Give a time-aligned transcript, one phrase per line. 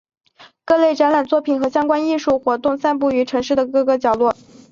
[0.65, 4.33] 各类展览作品和相关的艺术活动散布于城市的各个角落。